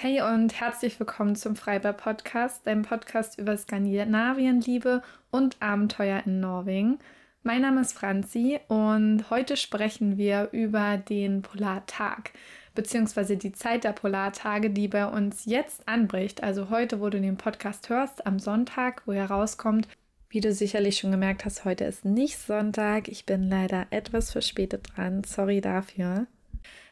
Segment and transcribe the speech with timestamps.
[0.00, 7.00] Hey und herzlich willkommen zum Freiber Podcast, deinem Podcast über Skandinavienliebe und Abenteuer in Norwegen.
[7.42, 12.30] Mein Name ist Franzi und heute sprechen wir über den Polartag
[12.76, 16.44] beziehungsweise die Zeit der Polartage, die bei uns jetzt anbricht.
[16.44, 19.88] Also heute, wo du den Podcast hörst, am Sonntag, wo er rauskommt.
[20.28, 23.08] Wie du sicherlich schon gemerkt hast, heute ist nicht Sonntag.
[23.08, 25.24] Ich bin leider etwas verspätet dran.
[25.24, 26.28] Sorry dafür.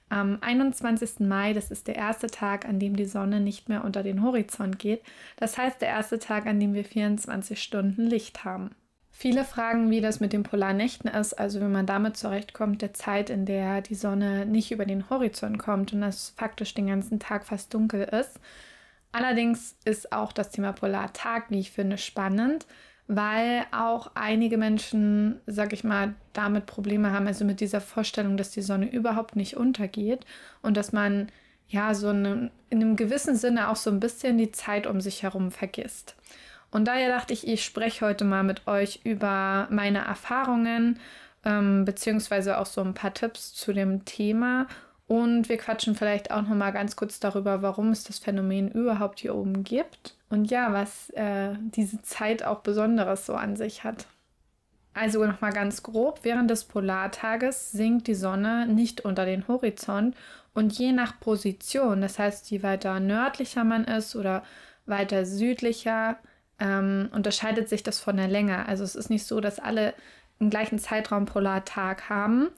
[0.09, 1.20] Am 21.
[1.20, 4.79] Mai, das ist der erste Tag, an dem die Sonne nicht mehr unter den Horizont
[4.79, 5.02] geht.
[5.37, 8.70] Das heißt, der erste Tag, an dem wir 24 Stunden Licht haben.
[9.11, 13.30] Viele fragen, wie das mit den Polarnächten ist, also wie man damit zurechtkommt, der Zeit,
[13.30, 17.47] in der die Sonne nicht über den Horizont kommt und es faktisch den ganzen Tag
[17.47, 18.38] fast dunkel ist.
[19.12, 22.66] Allerdings ist auch das Thema Polartag, wie ich finde, spannend,
[23.09, 28.51] weil auch einige Menschen, sag ich mal, damit Probleme haben, also mit dieser Vorstellung, dass
[28.51, 30.27] die Sonne überhaupt nicht untergeht
[30.62, 31.28] und dass man
[31.69, 35.23] ja so eine, in einem gewissen Sinne auch so ein bisschen die Zeit um sich
[35.23, 36.16] herum vergisst.
[36.70, 40.98] Und daher dachte ich, ich spreche heute mal mit euch über meine Erfahrungen,
[41.45, 44.67] ähm, beziehungsweise auch so ein paar Tipps zu dem Thema.
[45.08, 49.20] Und wir quatschen vielleicht auch noch mal ganz kurz darüber, warum es das Phänomen überhaupt
[49.20, 54.06] hier oben gibt und ja, was äh, diese Zeit auch Besonderes so an sich hat.
[54.94, 60.16] Also nochmal ganz grob, während des Polartages sinkt die Sonne nicht unter den Horizont
[60.54, 64.42] und je nach Position, das heißt, je weiter nördlicher man ist oder
[64.86, 66.16] weiter südlicher,
[66.58, 68.66] ähm, unterscheidet sich das von der Länge.
[68.66, 69.92] Also es ist nicht so, dass alle
[70.38, 72.48] im gleichen Zeitraum Polartag haben,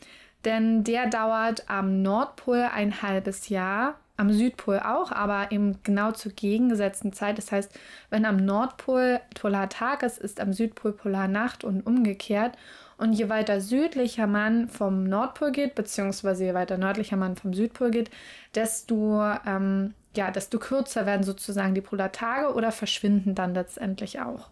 [0.44, 6.33] denn der dauert am Nordpol ein halbes Jahr am Südpol auch, aber eben genau zur
[6.33, 7.39] gegengesetzten Zeit.
[7.39, 7.72] Das heißt,
[8.11, 12.59] wenn am Nordpol Polartag ist, ist am Südpol Polarnacht und umgekehrt.
[12.98, 17.92] Und je weiter südlicher man vom Nordpol geht, beziehungsweise je weiter nördlicher man vom Südpol
[17.92, 18.11] geht,
[18.56, 24.50] desto, ähm, ja, desto kürzer werden sozusagen die Polartage oder verschwinden dann letztendlich auch.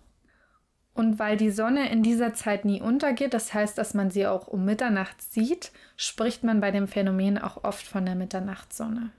[0.96, 4.48] Und weil die Sonne in dieser Zeit nie untergeht, das heißt, dass man sie auch
[4.48, 9.10] um Mitternacht sieht, spricht man bei dem Phänomen auch oft von der Mitternachtssonne.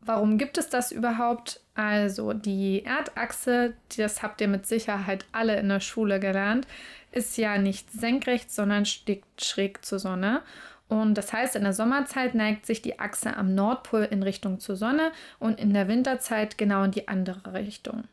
[0.00, 1.60] Warum gibt es das überhaupt?
[1.74, 6.66] Also die Erdachse, das habt ihr mit Sicherheit alle in der Schule gelernt,
[7.12, 10.40] ist ja nicht senkrecht, sondern steht schräg zur Sonne.
[10.88, 14.76] Und das heißt, in der Sommerzeit neigt sich die Achse am Nordpol in Richtung zur
[14.76, 18.04] Sonne und in der Winterzeit genau in die andere Richtung.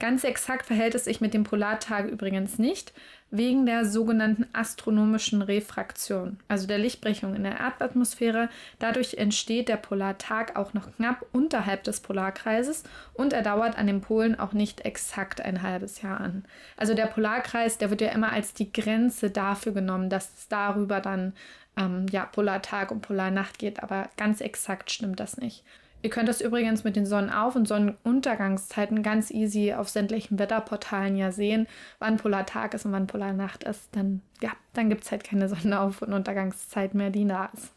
[0.00, 2.92] Ganz exakt verhält es sich mit dem Polartag übrigens nicht,
[3.30, 8.48] wegen der sogenannten astronomischen Refraktion, also der Lichtbrechung in der Erdatmosphäre.
[8.78, 14.00] Dadurch entsteht der Polartag auch noch knapp unterhalb des Polarkreises und er dauert an den
[14.00, 16.44] Polen auch nicht exakt ein halbes Jahr an.
[16.76, 21.00] Also der Polarkreis, der wird ja immer als die Grenze dafür genommen, dass es darüber
[21.00, 21.32] dann
[21.76, 25.64] ähm, ja, Polartag und Polarnacht geht, aber ganz exakt stimmt das nicht.
[26.00, 31.32] Ihr könnt das übrigens mit den Sonnenauf- und Sonnenuntergangszeiten ganz easy auf sämtlichen Wetterportalen ja
[31.32, 31.66] sehen,
[31.98, 33.88] wann Polartag ist und wann Polarnacht ist.
[33.92, 37.72] Dann, ja, dann gibt es halt keine Sonnenauf- und Untergangszeit mehr, die da ist.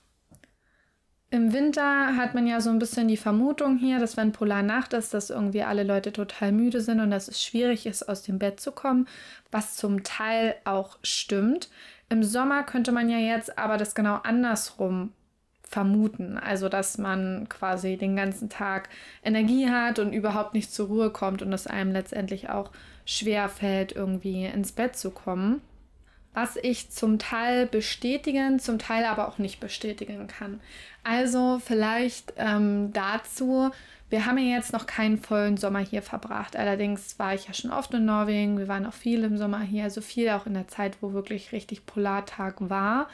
[1.34, 5.14] Im Winter hat man ja so ein bisschen die Vermutung hier, dass wenn Polarnacht ist,
[5.14, 8.60] dass irgendwie alle Leute total müde sind und dass es schwierig ist, aus dem Bett
[8.60, 9.08] zu kommen,
[9.50, 11.70] was zum Teil auch stimmt.
[12.10, 15.14] Im Sommer könnte man ja jetzt aber das genau andersrum
[15.72, 16.38] vermuten.
[16.38, 18.90] Also, dass man quasi den ganzen Tag
[19.24, 22.72] Energie hat und überhaupt nicht zur Ruhe kommt und es einem letztendlich auch
[23.06, 25.62] schwer fällt, irgendwie ins Bett zu kommen.
[26.34, 30.62] Was ich zum Teil bestätigen, zum Teil aber auch nicht bestätigen kann.
[31.04, 33.72] Also vielleicht ähm, dazu,
[34.10, 36.56] wir haben ja jetzt noch keinen vollen Sommer hier verbracht.
[36.56, 38.58] Allerdings war ich ja schon oft in Norwegen.
[38.58, 41.52] Wir waren auch viel im Sommer hier, also viel auch in der Zeit, wo wirklich
[41.52, 43.08] richtig Polartag war.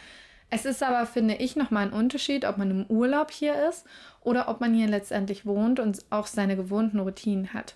[0.50, 3.86] Es ist aber, finde ich, nochmal ein Unterschied, ob man im Urlaub hier ist
[4.22, 7.76] oder ob man hier letztendlich wohnt und auch seine gewohnten Routinen hat.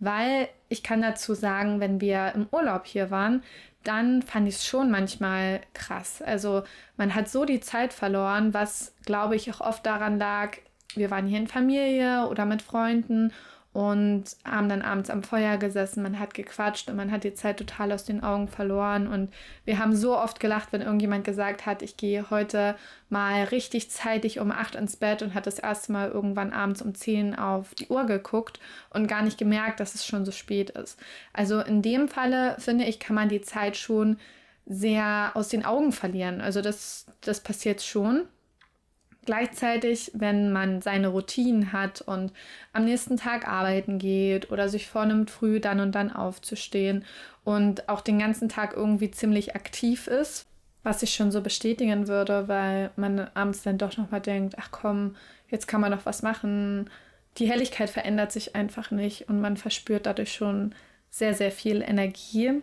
[0.00, 3.42] Weil ich kann dazu sagen, wenn wir im Urlaub hier waren,
[3.84, 6.22] dann fand ich es schon manchmal krass.
[6.22, 6.62] Also
[6.96, 10.56] man hat so die Zeit verloren, was glaube ich auch oft daran lag,
[10.94, 13.32] wir waren hier in Familie oder mit Freunden
[13.72, 17.58] und haben dann abends am Feuer gesessen, man hat gequatscht und man hat die Zeit
[17.58, 19.32] total aus den Augen verloren und
[19.64, 22.76] wir haben so oft gelacht, wenn irgendjemand gesagt hat, ich gehe heute
[23.10, 26.94] mal richtig zeitig um acht ins Bett und hat das erste Mal irgendwann abends um
[26.94, 28.58] zehn auf die Uhr geguckt
[28.90, 30.98] und gar nicht gemerkt, dass es schon so spät ist.
[31.32, 34.18] Also in dem Falle finde ich, kann man die Zeit schon
[34.66, 36.40] sehr aus den Augen verlieren.
[36.40, 38.26] Also das, das passiert schon.
[39.28, 42.32] Gleichzeitig, wenn man seine Routinen hat und
[42.72, 47.04] am nächsten Tag arbeiten geht oder sich vornimmt, früh dann und dann aufzustehen
[47.44, 50.46] und auch den ganzen Tag irgendwie ziemlich aktiv ist,
[50.82, 55.14] was ich schon so bestätigen würde, weil man abends dann doch nochmal denkt, ach komm,
[55.50, 56.88] jetzt kann man doch was machen,
[57.36, 60.74] die Helligkeit verändert sich einfach nicht und man verspürt dadurch schon
[61.10, 62.62] sehr, sehr viel Energie.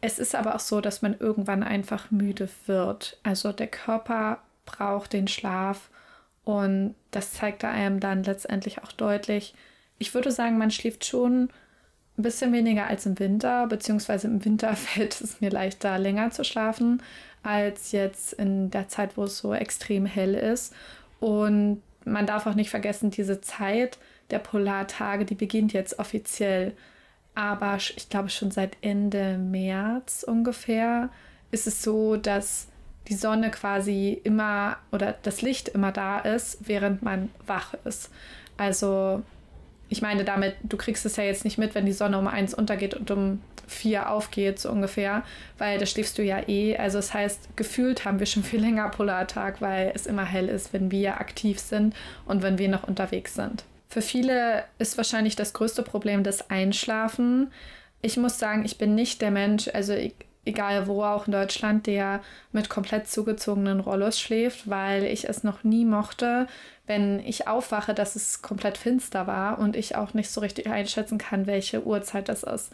[0.00, 3.18] Es ist aber auch so, dass man irgendwann einfach müde wird.
[3.24, 5.90] Also der Körper braucht den Schlaf
[6.44, 9.54] und das zeigt einem dann letztendlich auch deutlich.
[9.98, 11.48] Ich würde sagen, man schläft schon
[12.16, 16.44] ein bisschen weniger als im Winter, beziehungsweise im Winter fällt es mir leichter, länger zu
[16.44, 17.02] schlafen,
[17.42, 20.74] als jetzt in der Zeit, wo es so extrem hell ist.
[21.20, 23.98] Und man darf auch nicht vergessen, diese Zeit
[24.30, 26.72] der Polartage, die beginnt jetzt offiziell.
[27.34, 31.10] Aber ich glaube schon seit Ende März ungefähr
[31.50, 32.68] ist es so, dass
[33.08, 38.10] die Sonne quasi immer oder das Licht immer da ist, während man wach ist.
[38.56, 39.22] Also
[39.88, 42.54] ich meine damit, du kriegst es ja jetzt nicht mit, wenn die Sonne um eins
[42.54, 45.22] untergeht und um vier aufgeht, so ungefähr,
[45.58, 46.76] weil da schläfst du ja eh.
[46.76, 50.72] Also das heißt, gefühlt haben wir schon viel länger Polartag, weil es immer hell ist,
[50.72, 51.94] wenn wir aktiv sind
[52.26, 53.64] und wenn wir noch unterwegs sind.
[53.88, 57.52] Für viele ist wahrscheinlich das größte Problem das Einschlafen.
[58.02, 60.14] Ich muss sagen, ich bin nicht der Mensch, also ich,
[60.44, 62.20] egal wo auch in Deutschland, der
[62.52, 66.46] mit komplett zugezogenen Rollos schläft, weil ich es noch nie mochte,
[66.86, 71.18] wenn ich aufwache, dass es komplett finster war und ich auch nicht so richtig einschätzen
[71.18, 72.72] kann, welche Uhrzeit das ist.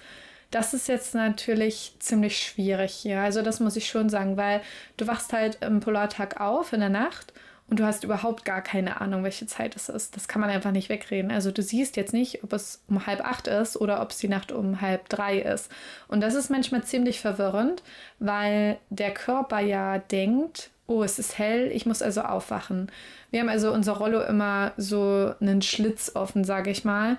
[0.51, 3.21] Das ist jetzt natürlich ziemlich schwierig hier.
[3.21, 4.63] Also das muss ich schon sagen, weil
[4.97, 7.33] du wachst halt im Polartag auf in der Nacht
[7.71, 10.17] und du hast überhaupt gar keine Ahnung, welche Zeit es ist.
[10.17, 11.31] Das kann man einfach nicht wegreden.
[11.31, 14.29] Also du siehst jetzt nicht, ob es um halb acht ist oder ob es die
[14.29, 15.71] Nacht um halb drei ist.
[16.09, 17.85] Und das ist manchmal ziemlich verwirrend,
[18.19, 22.91] weil der Körper ja denkt, oh, es ist hell, ich muss also aufwachen.
[23.31, 27.19] Wir haben also unser Rollo immer so einen Schlitz offen, sage ich mal.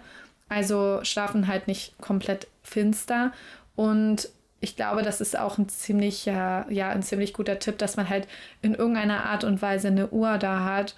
[0.49, 3.31] Also schlafen halt nicht komplett finster.
[3.77, 4.27] Und
[4.61, 8.07] ich glaube, das ist auch ein ziemlich, ja, ja, ein ziemlich guter Tipp, dass man
[8.07, 8.27] halt
[8.61, 10.95] in irgendeiner Art und Weise eine Uhr da hat,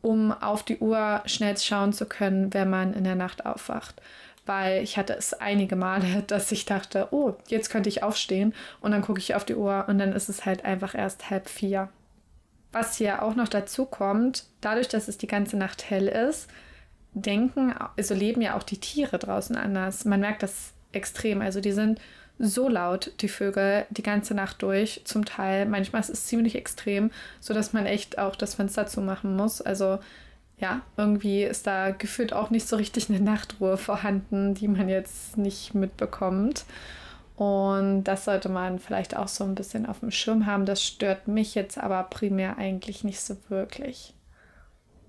[0.00, 4.00] um auf die Uhr schnell schauen zu können, wenn man in der Nacht aufwacht.
[4.46, 8.92] Weil ich hatte es einige Male, dass ich dachte, oh, jetzt könnte ich aufstehen und
[8.92, 11.90] dann gucke ich auf die Uhr und dann ist es halt einfach erst halb vier.
[12.72, 16.48] Was hier auch noch dazu kommt, dadurch, dass es die ganze Nacht hell ist,
[17.12, 20.06] denken, also leben ja auch die Tiere draußen anders.
[20.06, 21.42] Man merkt das extrem.
[21.42, 22.00] Also die sind
[22.38, 25.66] so laut, die Vögel, die ganze Nacht durch, zum Teil.
[25.66, 29.62] Manchmal ist es ziemlich extrem, sodass man echt auch das Fenster zumachen muss.
[29.62, 29.98] Also
[30.58, 35.36] ja, irgendwie ist da gefühlt auch nicht so richtig eine Nachtruhe vorhanden, die man jetzt
[35.36, 36.64] nicht mitbekommt.
[37.36, 40.66] Und das sollte man vielleicht auch so ein bisschen auf dem Schirm haben.
[40.66, 44.14] Das stört mich jetzt aber primär eigentlich nicht so wirklich.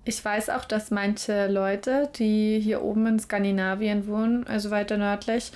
[0.04, 5.52] Ich weiß auch, dass manche Leute, die hier oben in Skandinavien wohnen, also weiter nördlich,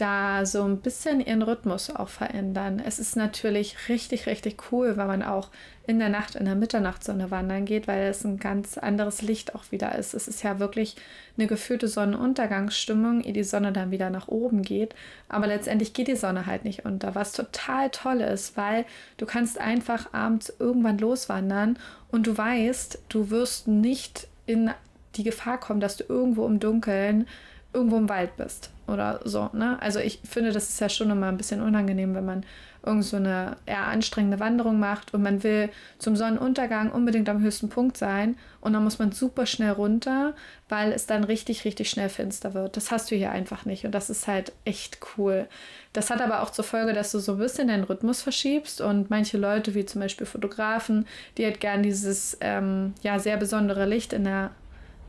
[0.00, 2.80] da so ein bisschen ihren Rhythmus auch verändern.
[2.84, 5.50] Es ist natürlich richtig, richtig cool, wenn man auch
[5.86, 9.70] in der Nacht in der Mitternachtssonne wandern geht, weil es ein ganz anderes Licht auch
[9.70, 10.14] wieder ist.
[10.14, 10.96] Es ist ja wirklich
[11.36, 14.94] eine gefühlte Sonnenuntergangsstimmung, ehe die Sonne dann wieder nach oben geht.
[15.28, 18.84] Aber letztendlich geht die Sonne halt nicht unter, was total toll ist, weil
[19.16, 21.78] du kannst einfach abends irgendwann loswandern
[22.10, 24.70] und du weißt, du wirst nicht in
[25.16, 27.26] die Gefahr kommen, dass du irgendwo im Dunkeln
[27.72, 29.50] irgendwo im Wald bist oder so.
[29.52, 29.80] Ne?
[29.80, 32.44] Also ich finde, das ist ja schon immer ein bisschen unangenehm, wenn man
[32.84, 35.68] irgend so eine eher anstrengende Wanderung macht und man will
[35.98, 40.34] zum Sonnenuntergang unbedingt am höchsten Punkt sein und dann muss man super schnell runter,
[40.68, 42.76] weil es dann richtig, richtig schnell finster wird.
[42.76, 45.48] Das hast du hier einfach nicht und das ist halt echt cool.
[45.92, 49.10] Das hat aber auch zur Folge, dass du so ein bisschen deinen Rhythmus verschiebst und
[49.10, 51.06] manche Leute, wie zum Beispiel Fotografen,
[51.36, 54.50] die halt gern dieses ähm, ja sehr besondere Licht in der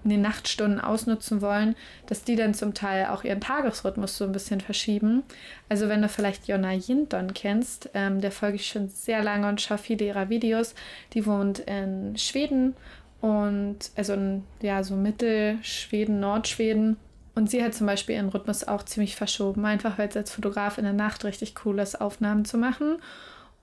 [0.03, 1.75] in den Nachtstunden ausnutzen wollen,
[2.07, 5.23] dass die dann zum Teil auch ihren Tagesrhythmus so ein bisschen verschieben.
[5.67, 9.61] Also wenn du vielleicht Jonna Jinton kennst, ähm, der folge ich schon sehr lange und
[9.61, 10.75] schaue viele ihrer Videos.
[11.13, 12.75] Die wohnt in Schweden
[13.21, 16.97] und also in, ja, so Mittelschweden, Nordschweden.
[17.35, 20.77] Und sie hat zum Beispiel ihren Rhythmus auch ziemlich verschoben, einfach weil es als Fotograf
[20.77, 22.97] in der Nacht richtig cool ist, Aufnahmen zu machen.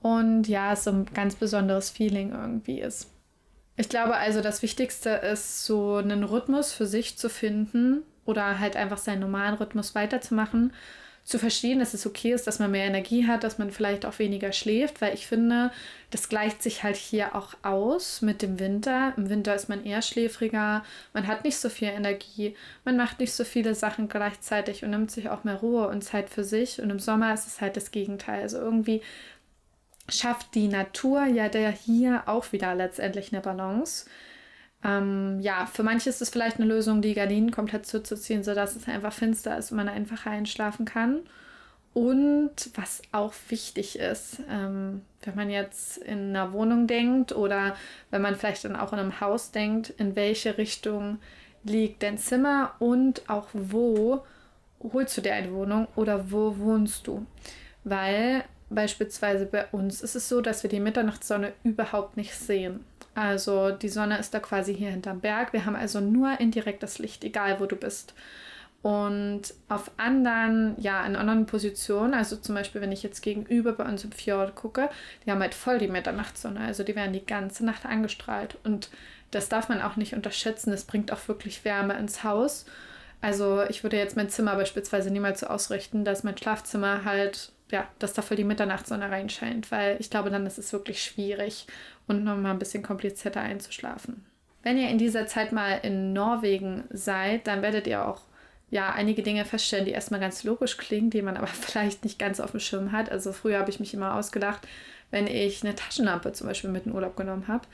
[0.01, 3.09] Und ja, es so ein ganz besonderes Feeling irgendwie ist.
[3.79, 8.75] Ich glaube also, das Wichtigste ist, so einen Rhythmus für sich zu finden oder halt
[8.75, 10.73] einfach seinen normalen Rhythmus weiterzumachen.
[11.23, 14.17] Zu verstehen, dass es okay ist, dass man mehr Energie hat, dass man vielleicht auch
[14.17, 15.71] weniger schläft, weil ich finde,
[16.09, 19.13] das gleicht sich halt hier auch aus mit dem Winter.
[19.17, 22.55] Im Winter ist man eher schläfriger, man hat nicht so viel Energie,
[22.85, 26.29] man macht nicht so viele Sachen gleichzeitig und nimmt sich auch mehr Ruhe und Zeit
[26.29, 26.81] für sich.
[26.81, 28.41] Und im Sommer ist es halt das Gegenteil.
[28.41, 29.01] Also irgendwie
[30.09, 34.05] schafft die Natur ja der hier auch wieder letztendlich eine Balance.
[34.83, 38.87] Ähm, ja, für manche ist es vielleicht eine Lösung, die Gardinen komplett zuzuziehen, sodass es
[38.87, 41.21] einfach finster ist und man einfach einschlafen kann.
[41.93, 47.75] Und was auch wichtig ist, ähm, wenn man jetzt in einer Wohnung denkt oder
[48.11, 51.17] wenn man vielleicht dann auch in einem Haus denkt, in welche Richtung
[51.63, 54.23] liegt dein Zimmer und auch wo
[54.79, 57.25] holst du dir eine Wohnung oder wo wohnst du.
[57.83, 62.83] Weil beispielsweise bei uns ist es so, dass wir die Mitternachtssonne überhaupt nicht sehen.
[63.15, 65.53] Also die Sonne ist da quasi hier hinterm Berg.
[65.53, 68.13] Wir haben also nur indirektes Licht, egal wo du bist.
[68.83, 73.85] Und auf anderen, ja, in anderen Positionen, also zum Beispiel, wenn ich jetzt gegenüber bei
[73.85, 74.89] uns im Fjord gucke,
[75.25, 76.59] die haben halt voll die Mitternachtssonne.
[76.59, 78.57] Also die werden die ganze Nacht angestrahlt.
[78.63, 78.89] Und
[79.31, 80.71] das darf man auch nicht unterschätzen.
[80.71, 82.65] Das bringt auch wirklich Wärme ins Haus.
[83.19, 87.87] Also ich würde jetzt mein Zimmer beispielsweise niemals so ausrichten, dass mein Schlafzimmer halt, ja,
[87.99, 91.67] dass da voll die Mitternachtssonne reinscheint, weil ich glaube, dann ist es wirklich schwierig
[92.07, 94.25] und nochmal ein bisschen komplizierter einzuschlafen.
[94.63, 98.21] Wenn ihr in dieser Zeit mal in Norwegen seid, dann werdet ihr auch
[98.69, 102.39] ja, einige Dinge feststellen, die erstmal ganz logisch klingen, die man aber vielleicht nicht ganz
[102.39, 103.11] auf dem Schirm hat.
[103.11, 104.67] Also früher habe ich mich immer ausgedacht,
[105.09, 107.65] wenn ich eine Taschenlampe zum Beispiel mit in Urlaub genommen habe,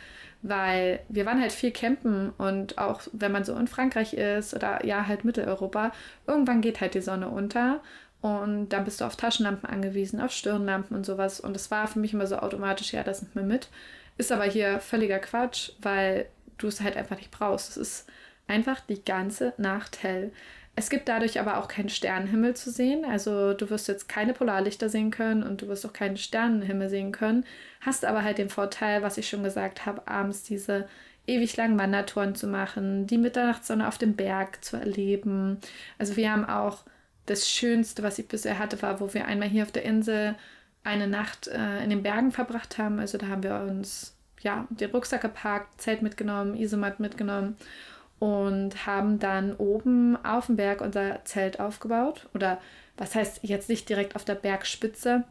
[0.44, 4.86] weil wir waren halt viel campen und auch wenn man so in Frankreich ist oder
[4.86, 5.92] ja halt Mitteleuropa,
[6.28, 7.82] irgendwann geht halt die Sonne unter
[8.24, 12.00] und dann bist du auf Taschenlampen angewiesen, auf Stirnlampen und sowas und es war für
[12.00, 13.68] mich immer so automatisch, ja, das nimmt mir mit.
[14.18, 16.28] Ist aber hier völliger Quatsch, weil
[16.58, 17.72] du es halt einfach nicht brauchst.
[17.72, 18.10] Es ist
[18.48, 20.32] einfach die ganze Nacht hell.
[20.78, 23.04] Es gibt dadurch aber auch keinen Sternenhimmel zu sehen.
[23.04, 27.12] Also du wirst jetzt keine Polarlichter sehen können und du wirst auch keinen Sternenhimmel sehen
[27.12, 27.46] können.
[27.82, 30.88] Hast aber halt den Vorteil, was ich schon gesagt habe, abends diese
[31.28, 35.58] ewig langen Wandertouren zu machen, die Mitternachtssonne auf dem Berg zu erleben.
[35.98, 36.86] Also wir haben auch
[37.26, 40.36] das Schönste, was ich bisher hatte, war, wo wir einmal hier auf der Insel
[40.84, 43.00] eine Nacht äh, in den Bergen verbracht haben.
[43.00, 47.56] Also da haben wir uns ja den Rucksack geparkt, Zelt mitgenommen, Isomat mitgenommen
[48.20, 52.28] und haben dann oben auf dem Berg unser Zelt aufgebaut.
[52.34, 52.60] Oder
[52.98, 55.24] was heißt jetzt nicht direkt auf der Bergspitze,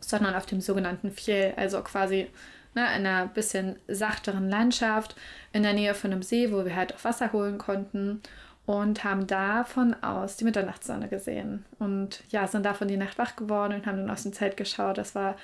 [0.00, 2.28] sondern auf dem sogenannten Fjell, also quasi
[2.74, 5.16] ne, in einer bisschen sachteren Landschaft
[5.52, 8.22] in der Nähe von einem See, wo wir halt auch Wasser holen konnten
[8.66, 11.64] und haben davon aus die Mitternachtssonne gesehen.
[11.78, 14.98] Und ja, sind davon die Nacht wach geworden und haben dann aus dem Zelt geschaut.
[14.98, 15.36] Das war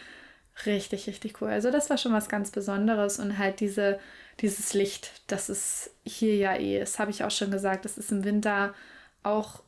[0.65, 1.49] richtig, richtig cool.
[1.49, 3.99] Also das war schon was ganz Besonderes und halt diese
[4.41, 8.11] dieses Licht, das ist hier ja eh, das habe ich auch schon gesagt, das ist
[8.11, 8.75] im Winter
[9.23, 9.63] auch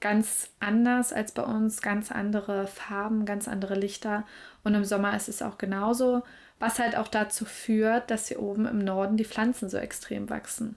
[0.00, 4.26] ganz anders als bei uns, ganz andere Farben, ganz andere Lichter
[4.64, 6.22] und im Sommer ist es auch genauso,
[6.58, 10.76] was halt auch dazu führt, dass hier oben im Norden die Pflanzen so extrem wachsen,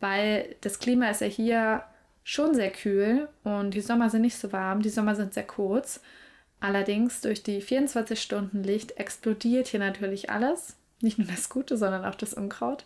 [0.00, 1.84] weil das Klima ist ja hier
[2.24, 6.00] schon sehr kühl und die Sommer sind nicht so warm, die Sommer sind sehr kurz.
[6.60, 12.04] Allerdings durch die 24 Stunden Licht explodiert hier natürlich alles nicht nur das Gute, sondern
[12.04, 12.84] auch das Unkraut.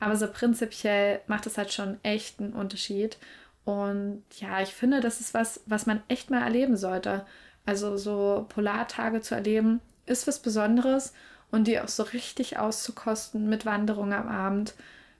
[0.00, 3.18] Aber so prinzipiell macht es halt schon echt einen Unterschied.
[3.64, 7.26] Und ja, ich finde, das ist was, was man echt mal erleben sollte.
[7.66, 11.12] Also so Polartage zu erleben, ist was Besonderes
[11.50, 14.74] und die auch so richtig auszukosten mit Wanderungen am Abend.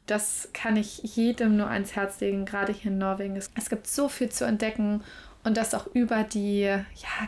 [0.08, 3.36] Das kann ich jedem nur ans Herz legen, gerade hier in Norwegen.
[3.36, 5.02] Es gibt so viel zu entdecken
[5.44, 6.82] und das auch über die ja,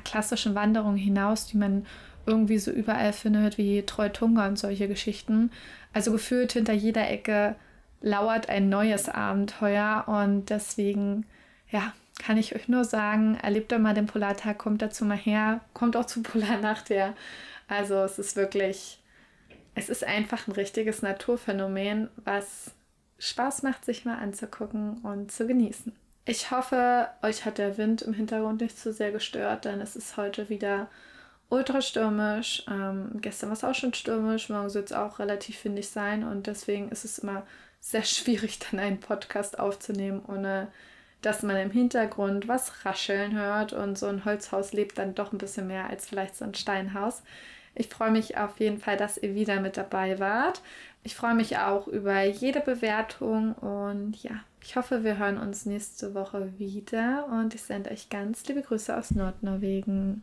[0.05, 1.87] klassischen Wanderungen hinaus, die man
[2.27, 5.51] irgendwie so überall findet, wie Treutunga und solche Geschichten.
[5.93, 7.55] Also gefühlt hinter jeder Ecke
[8.01, 11.27] lauert ein neues Abenteuer und deswegen,
[11.71, 15.61] ja, kann ich euch nur sagen, erlebt doch mal den Polartag, kommt dazu mal her,
[15.75, 17.15] kommt auch zur Polarnacht her.
[17.69, 19.00] Also es ist wirklich,
[19.75, 22.73] es ist einfach ein richtiges Naturphänomen, was
[23.19, 25.93] Spaß macht, sich mal anzugucken und zu genießen.
[26.25, 30.17] Ich hoffe, euch hat der Wind im Hintergrund nicht zu sehr gestört, denn es ist
[30.17, 30.89] heute wieder
[31.49, 32.65] ultra stürmisch.
[32.69, 36.47] Ähm, gestern war es auch schon stürmisch, morgen soll es auch relativ windig sein und
[36.47, 37.47] deswegen ist es immer
[37.81, 40.69] sehr schwierig, dann einen Podcast aufzunehmen, ohne
[41.23, 45.39] dass man im Hintergrund was rascheln hört und so ein Holzhaus lebt dann doch ein
[45.39, 47.23] bisschen mehr als vielleicht so ein Steinhaus.
[47.75, 50.63] Ich freue mich auf jeden Fall, dass ihr wieder mit dabei wart.
[51.03, 56.15] Ich freue mich auch über jede Bewertung und ja, ich hoffe, wir hören uns nächste
[56.15, 60.23] Woche wieder und ich sende euch ganz liebe Grüße aus Nordnorwegen.